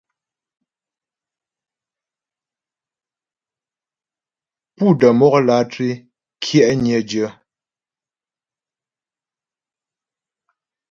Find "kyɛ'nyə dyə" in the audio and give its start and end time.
6.43-7.27